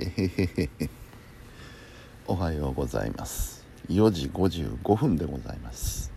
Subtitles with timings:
[2.26, 3.66] おはようございます。
[3.88, 6.12] 4時55分でございます。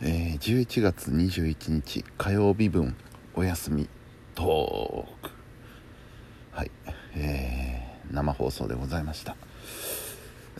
[0.00, 2.96] えー、11月21日火曜日分
[3.34, 3.88] お休み
[4.34, 5.30] トーク。
[6.52, 6.70] はい。
[7.14, 9.36] えー、生放送でございました。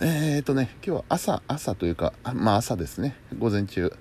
[0.00, 3.16] えーとね今日は朝朝というかあまあ朝ですね。
[3.38, 3.92] 午前中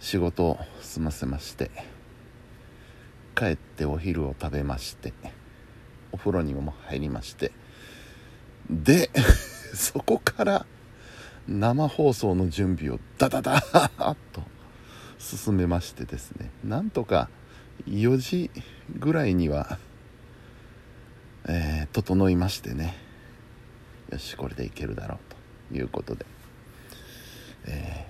[0.00, 1.70] 仕事を済ませまして
[3.34, 5.12] 帰ってお昼を食べまして
[6.12, 7.52] お風呂にも入りまして
[8.70, 9.10] で
[9.74, 10.66] そこから
[11.46, 14.42] 生放送の準備をダダダーッと
[15.18, 17.28] 進めましてですねなんとか
[17.86, 18.50] 4時
[18.98, 19.78] ぐらいには、
[21.46, 22.96] えー、整いましてね
[24.10, 25.18] よしこれでいけるだろう
[25.70, 26.26] ということで、
[27.66, 28.06] え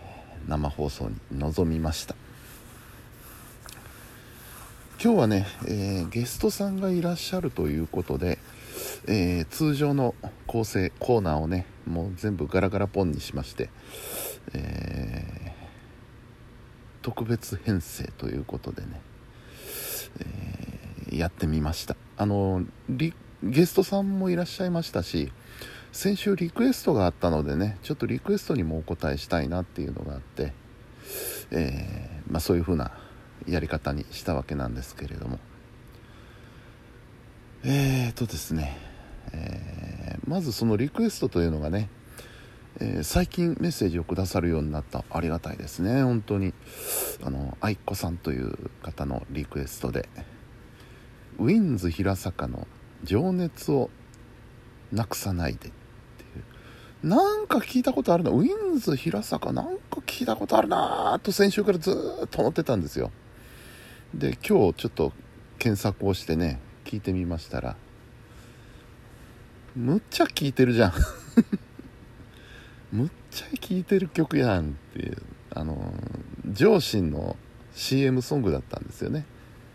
[0.47, 2.15] ー、生放送に臨みました。
[5.01, 8.41] 今日はね、えー、ゲストさんがいらっしゃるということで、
[9.07, 10.17] えー、通常の
[10.49, 13.71] 構成コーナーをねもう全部ガラガラポンにしまして、
[14.55, 19.01] えー、特別編成ということでね、
[21.13, 21.95] えやってみました。
[22.17, 25.31] あのゲストさんもいらっしゃいましたし
[25.93, 30.53] 先週リクエストがあったのでねちょっとリクエストにもお答えしたいなっていうのがあって、
[31.53, 32.91] えまあ、そういう風な
[33.47, 35.39] やり方にしたわけなんですけれども。
[37.65, 38.77] えーとですね、
[39.33, 41.89] えー、まずそのリクエストというのがね、
[42.81, 46.55] えー、最近メッセージをくださるようになったありがたいですね本当に。
[47.23, 50.09] あの愛子さんという方のリクエストで。
[51.39, 52.67] ウィンズ平坂の
[53.05, 53.91] 情熱を
[54.93, 55.73] なくさないでってい
[57.05, 57.07] う。
[57.07, 58.31] なんか聞いたことあるな。
[58.31, 61.91] ウィンズ平坂なんか聞いたことあるなと先週からず
[62.25, 63.11] っと思ってたんですよ。
[64.15, 65.13] で今日ちょっと
[65.59, 67.77] 検索をしてね聞いてみましたら
[69.77, 70.93] むっちゃ聴いてるじゃん。
[72.91, 75.19] むっちゃ聴いてる曲やんっていう
[75.51, 75.93] あの
[76.51, 77.37] 上心の
[77.75, 79.27] CM ソングだったんですよね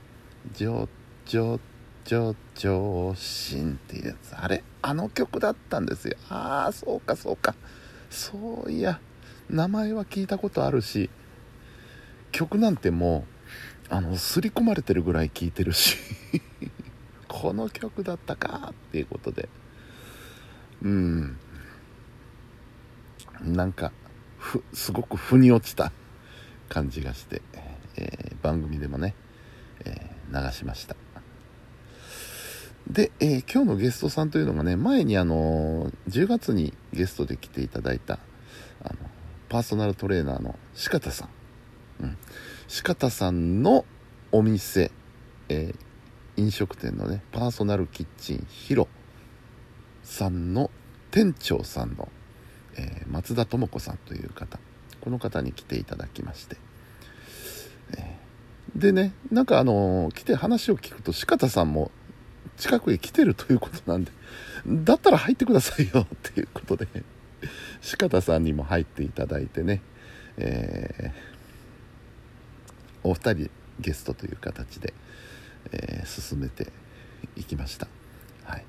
[0.54, 0.90] 「ジョ
[1.26, 1.60] ジョ
[2.04, 4.36] ジョ上心」っていうやつ。
[4.36, 6.18] あれあの曲だったんですよ。
[6.30, 7.56] ああそうかそうか。
[8.10, 9.00] そういや
[9.50, 11.10] 名前は聞いたことあるし
[12.32, 13.33] 曲なんてもう
[13.94, 15.98] あの刷り込まれてるぐらい聴いてるし
[17.30, 19.48] この曲だったかっていうことで。
[20.82, 21.38] うん。
[23.44, 23.92] なんか
[24.40, 25.92] ふすごく腑に落ちた
[26.70, 27.44] 感じがして、
[27.96, 29.14] えー、番組でもね、
[29.86, 30.96] えー、流しました。
[32.90, 38.18] で、えー、今日のゲストさんというのがね前にあの10月にゲストで来ていただいた
[38.84, 38.96] あの
[39.50, 41.30] パーソナルトレーナーの四方さん、
[42.04, 42.18] うん、
[42.74, 43.86] 四方さんの
[44.32, 44.90] お店、
[45.48, 48.88] えー、飲食店のねパーソナルキッチンヒロ
[50.02, 50.72] さんの
[51.12, 52.10] 店長さんの、
[52.76, 54.58] えー、松田智子さんという方。
[55.02, 56.58] この方に来ていただきまして、
[57.96, 61.92] えー、でねなんかあの来て話を聞くと四方さんも
[62.58, 64.12] 近くへ来てるということなんで
[64.66, 66.88] だったら入ってくださいよ っていうことで
[67.82, 69.82] 四方さんにも入っていただいてね、
[70.38, 71.34] えー、
[73.04, 73.50] お二人
[73.80, 74.94] ゲストという形で、
[75.72, 76.72] えー、進めて
[77.36, 77.88] いきました。
[78.44, 78.66] はい、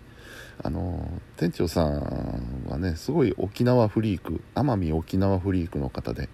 [0.63, 6.29] あの店長さんはねすごい沖縄フリーク奄美沖縄フリークの方で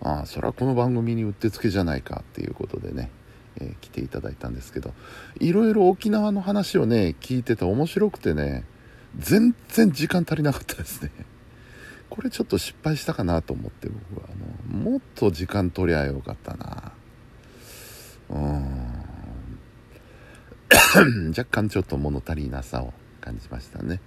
[0.00, 3.10] ああそれはこの番組にうってつけじゃないかっていうことでね、
[3.60, 4.92] えー、来ていただいたんですけど
[5.40, 8.64] いろいろ沖縄の話をね聞いてて面白くてね
[9.18, 11.10] 全然時間足りなかったですね。
[12.08, 14.28] これちょっと失敗したかなと思って僕は。
[14.30, 16.92] あのもっと時間取りゃよかったな。
[21.36, 24.00] 若干ちょっと物足りなさを感じましたね。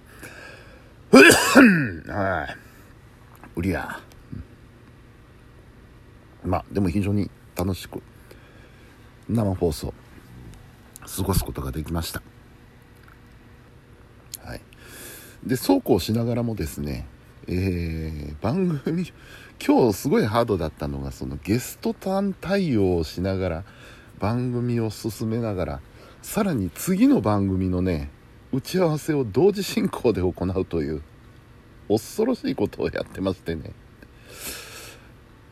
[2.08, 2.56] はい。
[3.56, 4.00] 売りや、
[6.44, 8.02] まあでも非常に楽しく
[9.28, 9.94] 生放送
[11.16, 12.22] 過ごすことができました。
[14.44, 14.60] はい。
[15.44, 17.06] でそうこうしながらもですね
[17.48, 19.12] えー、番組
[19.64, 23.64] 今日すごいハードだったのがそのゲストターン対応をしながら
[24.18, 25.80] 番組を進めながら
[26.22, 28.10] さらに次の番組のね
[28.52, 31.02] 打ち合わせを同時進行で行うという
[31.88, 33.72] 恐ろしいことをやってましてね。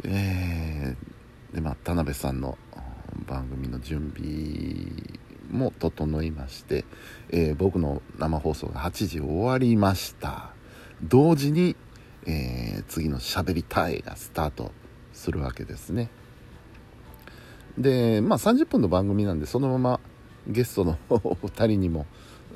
[0.04, 2.58] えー、でまあ田辺さんの
[3.26, 4.90] 番組の準備
[5.50, 6.84] も整いまして、
[7.30, 10.50] えー、僕の生放送が8時終わりました。
[11.02, 11.76] 同時に、
[12.26, 14.72] えー、次の「しゃべりたい」がスタート
[15.12, 16.10] するわけですね。
[17.78, 20.00] でまあ30分の番組なんでそのまま
[20.46, 22.06] ゲストのお二人にも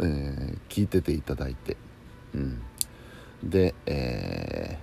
[0.01, 1.77] えー、聞いてていただいて、
[2.35, 2.63] うん、
[3.43, 4.79] で、え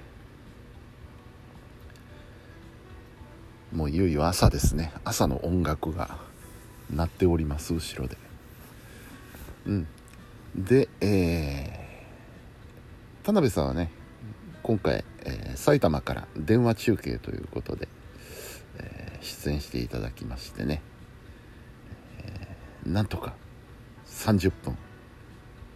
[3.74, 4.92] ー、もういよいよ朝ですね。
[5.06, 6.18] 朝の音楽が
[6.94, 8.18] 鳴っております後ろで。
[9.68, 9.88] うん。
[10.56, 13.92] で、えー、田辺さんはね
[14.64, 17.88] 今回、えー、埼玉から電話中継ということで、
[19.26, 20.82] 出演していただきましてね、
[22.20, 23.34] えー、なんとか
[24.08, 24.78] 30分、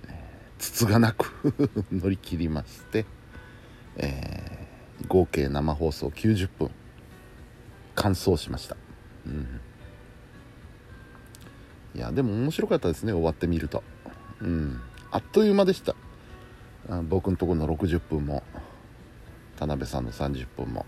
[0.07, 0.24] え
[0.57, 1.54] つつがなく
[1.92, 3.06] 乗り切りまして、
[3.98, 4.68] え
[5.07, 6.72] 合計生放送90分
[7.96, 8.78] 完走しました、
[9.25, 9.62] うん、
[11.96, 13.84] いやでも面白かったですね終わってみると。
[14.42, 14.81] うん。
[15.12, 15.96] あっという間でした。
[17.10, 18.42] 僕のとこの60分も
[19.57, 20.86] 田辺さんの30分も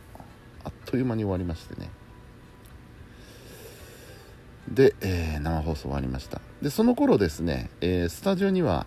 [0.64, 1.90] あっという間に終わりましてね。
[4.72, 6.40] で、えー、生放送終わりました。
[6.62, 8.86] でその頃ですね、えー、スタジオには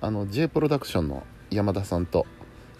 [0.00, 2.26] あの J プロダクションの山田さんと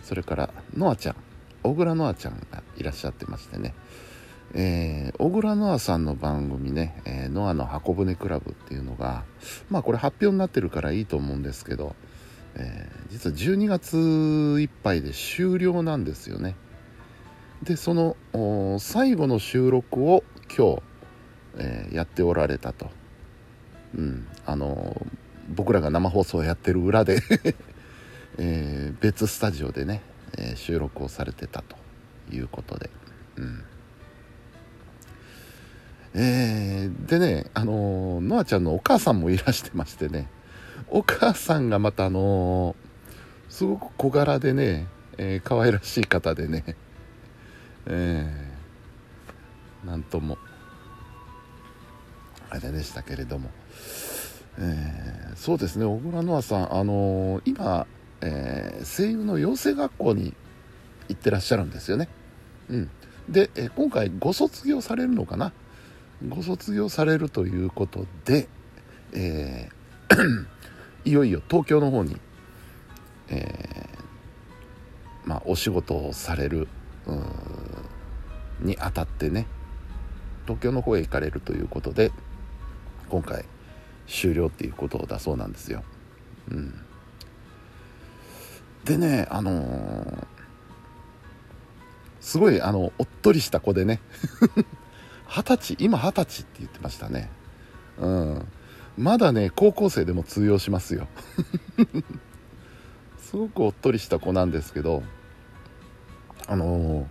[0.03, 1.17] それからノアちゃん
[1.63, 3.75] 小倉ノアちゃんがいらっしゃってましてね。
[4.55, 9.25] えー、小倉ノアさんの番組ね、えー、ノアの箱舟クラブっていうのが
[9.71, 11.97] まあこれ発表になってるからいいと思うんですけど、
[12.57, 16.57] えー、実は12月いっぱいで終了なんですよね。
[17.63, 18.17] でその
[18.81, 20.83] 最後の収録を今日、
[21.59, 22.91] えー、やっておられたと、
[23.97, 24.27] うん。
[24.47, 25.07] あの
[25.55, 27.21] 僕らが生放送をやってる裏で
[28.39, 30.01] え別スタジオでね、
[30.39, 31.77] え収録をされてたと
[32.31, 32.91] いうことで、
[33.37, 33.65] うん。
[36.15, 40.29] えー、でね、あの、ノアちゃんのお母さんもいらしてましてね、
[40.89, 42.77] お母さんがまたあの、
[43.49, 46.77] すごく小柄でね、えー、可愛らしい方でね、
[47.87, 50.37] えー、なんとも、
[52.53, 53.49] あれでしたけれども、
[54.59, 57.87] えー、そうですね、小倉ノアさん、あのー、今、
[58.21, 60.35] えー、声優の養成学校に
[61.09, 62.11] 行ってらっしゃるんですよね。
[62.69, 62.91] うん。
[63.27, 65.53] で、え今回ご卒業されるのかな？
[66.29, 68.49] ご卒業されるということで、
[69.15, 69.71] え
[71.07, 72.19] いよいよ東京の方に、
[73.31, 73.89] え、
[75.25, 76.69] まあ、お仕事をされる
[78.61, 79.47] にあたってね
[80.43, 82.13] 東京の方へ行かれるということで
[83.13, 83.45] 今回
[84.07, 85.85] 終了っていうことだそうなんですよ。
[86.51, 86.75] うん、
[88.87, 90.27] でねあのー、
[92.19, 94.01] すごいあのおっとりした子でね。
[95.29, 97.29] 二十歳今二十歳って言ってましたね。
[97.99, 98.49] うん。
[98.97, 101.07] まだね高校生でも通用しますよ。
[103.21, 105.03] すごくおっとりした子なんですけど
[106.47, 107.07] あのー、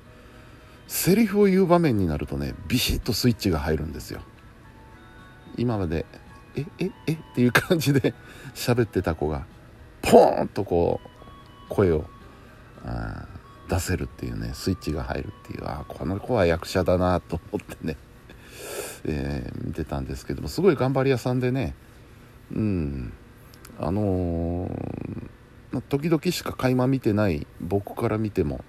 [0.88, 4.22] セリフを言う場面になるとねビシッとスイッチが入るんですよ。
[5.58, 6.06] 今まで
[6.56, 8.14] 「えええっていう感じで
[8.54, 9.46] 喋ってた子が
[10.02, 11.10] ポーンとこう
[11.70, 12.06] 声を
[13.70, 17.98] 出せるっていうねスイッチが入るっていうあこの子は役者だなと思ってね
[19.04, 21.74] えー、見てたんですけどもすごい頑張り屋さんでね
[22.54, 23.14] うん
[23.80, 28.64] あのー、時々しか垣間見てない僕から見ても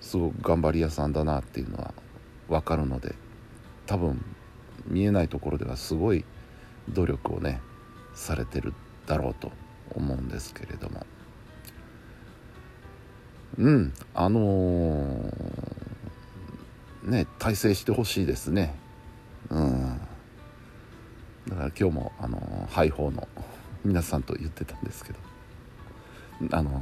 [0.00, 1.92] すごく頑張り屋さんだなっていうのは
[2.48, 3.14] 分かるので
[3.86, 4.24] 多分
[4.88, 6.24] 見えないところではすごい
[6.88, 7.60] 努力をね
[8.14, 8.74] されてる
[9.06, 9.52] だろうと
[9.94, 11.06] 思うんですけれども。
[13.56, 18.74] うんあのー、ね大成してほしいですね。
[19.50, 20.00] うん。
[21.48, 23.26] だから今日もあのハイホーの
[23.84, 25.28] 皆さんと言ってたんですけど。
[26.52, 26.80] あの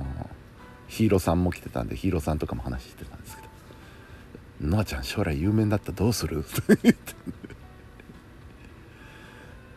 [0.89, 3.49] ヒーローさんも来てたんでヒーローさんとかも話してたんですけど
[4.69, 7.15] 「ノアちゃん将来有名になったらどうする?」って言って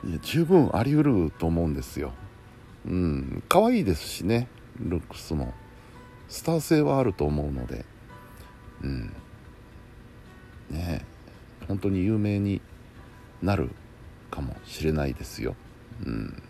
[0.06, 2.14] いや十分あり得ると思うんですよ。
[2.86, 3.44] うん。
[3.50, 4.48] 可愛いですしね。
[4.80, 5.54] ルックスも。
[6.28, 7.86] スター性はあると思うので。
[8.82, 9.14] うん。
[10.70, 11.06] ね。
[11.68, 12.62] 本当に有名に
[13.42, 13.70] なる
[14.32, 15.56] かもしれないですよ。
[16.06, 16.42] うん、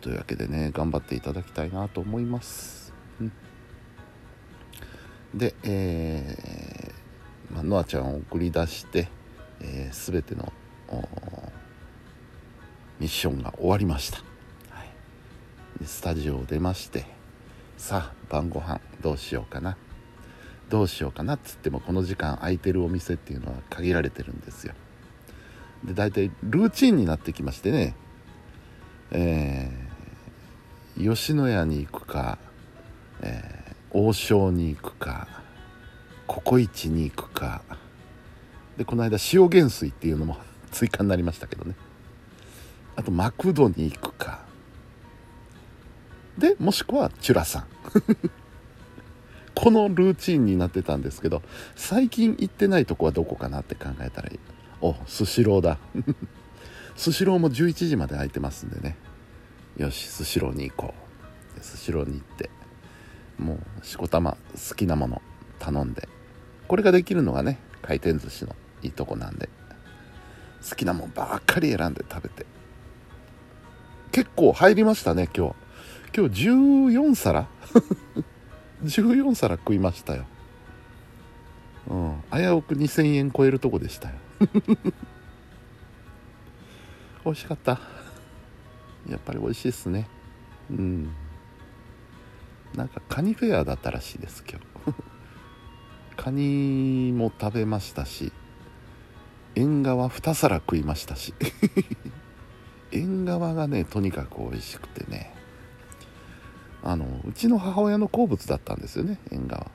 [0.00, 2.92] というわけでね頑張っていただきたいなと思います。
[3.20, 3.32] うん、
[5.34, 9.08] で、えーまあ、ノアちゃんを送り出して、
[9.60, 10.52] えー、全ての
[12.98, 14.18] ミッションが終わりました。
[14.70, 17.06] はい、スタジオを出まして
[17.76, 19.76] さあ晩ご飯どうしようかな。
[20.68, 24.74] どうしようかなっつってもこの時間空いてるお店っていうのは限られてるんですよ。
[25.84, 27.94] で大体ルーチンになってきましてね。
[29.10, 32.38] えー、吉野家に行くか、
[33.22, 35.26] えー、王将に行くか
[36.26, 37.62] ココイチに行くか。
[38.76, 40.36] でこの間塩原水っていうのも
[40.68, 41.74] 追加になりましたけどね。
[42.96, 44.40] あとマクドに行くか。
[46.36, 47.66] でもしくはチュラさん。
[49.54, 51.42] このルーチンになってたんですけど
[51.74, 54.38] 最近行ってないとこはどこかなって考えたらいい。
[54.80, 55.78] おスシローだ。
[56.96, 58.96] スシローも11時まで空いてますんでね。
[59.76, 60.94] よしスシローに行こ
[61.56, 61.60] う。
[61.64, 62.50] スシローに行って
[63.36, 64.36] もうしこたま
[64.68, 65.22] 好きなもの
[65.58, 66.08] 頼んで。
[66.68, 69.48] これができるのがね回転寿司のいいとこなんで。
[70.68, 72.46] 好きなもんばっかり選んで食べて。
[74.12, 75.54] 結構入りましたね今日。
[76.16, 77.46] 今日14皿？
[78.84, 80.24] 14皿食いましたよ。
[81.88, 82.22] うん。
[82.32, 84.14] 危うく2000円超えるとこでしたよ。
[87.24, 87.80] 美味しかった。
[89.08, 90.08] やっぱり美味しいっすね。
[90.70, 91.10] うん。
[92.74, 94.94] なんかカニフェアだったらしいです今日。
[96.16, 98.32] カニも食べましたし。
[99.54, 101.34] 縁側2皿食いましたし。
[102.90, 105.34] 縁側がねとにかく美味しくてね。
[106.82, 109.70] あのうちの母親の好物だったんですよね縁側。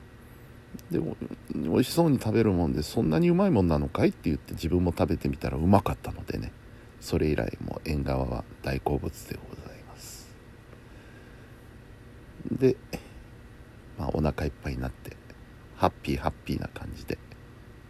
[0.90, 1.16] でも
[1.54, 6.52] 美味しそうに食べるもんでそんなにうまいもんなのかいって言って自分も食べてみたらうまかったのでね。
[7.04, 10.26] それ以来も縁側は大好物でございます。
[12.50, 12.76] で、
[13.98, 15.14] まあ、お腹いっぱいになって
[15.76, 17.18] ハッピーハッピーな感じで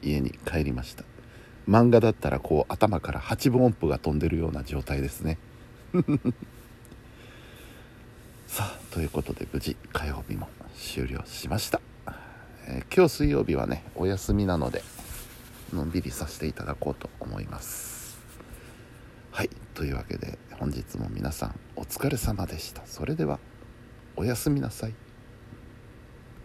[0.02, 1.04] 家に帰りました。
[1.68, 5.38] 漫画だったらこう頭から8分音符が飛んでるような状態ですね。
[8.46, 11.80] さあということで無事火曜日も終了しました、
[12.66, 14.84] えー、今日水曜日はねお休みなので
[15.72, 18.18] のんびりさせていただこうと思います。
[19.30, 22.86] はいというわけで本日も皆さんお疲れ様でした。
[22.86, 23.40] それでは
[24.16, 24.94] おやすみなさい。